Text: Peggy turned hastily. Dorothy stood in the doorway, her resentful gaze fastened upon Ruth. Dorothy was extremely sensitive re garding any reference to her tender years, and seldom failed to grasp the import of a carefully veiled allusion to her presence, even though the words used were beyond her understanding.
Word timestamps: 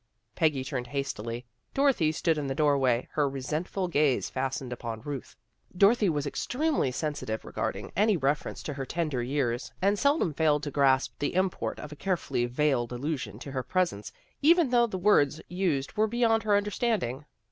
Peggy 0.33 0.63
turned 0.63 0.87
hastily. 0.87 1.45
Dorothy 1.75 2.11
stood 2.11 2.39
in 2.39 2.47
the 2.47 2.55
doorway, 2.55 3.07
her 3.11 3.29
resentful 3.29 3.87
gaze 3.87 4.31
fastened 4.31 4.73
upon 4.73 5.01
Ruth. 5.03 5.35
Dorothy 5.77 6.09
was 6.09 6.25
extremely 6.25 6.89
sensitive 6.91 7.45
re 7.45 7.51
garding 7.51 7.91
any 7.95 8.17
reference 8.17 8.63
to 8.63 8.73
her 8.73 8.83
tender 8.87 9.21
years, 9.21 9.71
and 9.79 9.99
seldom 9.99 10.33
failed 10.33 10.63
to 10.63 10.71
grasp 10.71 11.13
the 11.19 11.35
import 11.35 11.79
of 11.79 11.91
a 11.91 11.95
carefully 11.95 12.47
veiled 12.47 12.91
allusion 12.91 13.37
to 13.41 13.51
her 13.51 13.61
presence, 13.61 14.11
even 14.41 14.71
though 14.71 14.87
the 14.87 14.97
words 14.97 15.39
used 15.49 15.93
were 15.95 16.07
beyond 16.07 16.41
her 16.41 16.55
understanding. 16.57 17.25